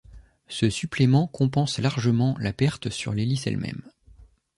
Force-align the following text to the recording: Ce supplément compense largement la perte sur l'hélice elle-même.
Ce 0.47 0.67
supplément 0.71 1.27
compense 1.27 1.77
largement 1.77 2.35
la 2.39 2.53
perte 2.53 2.89
sur 2.89 3.13
l'hélice 3.13 3.45
elle-même. 3.45 3.83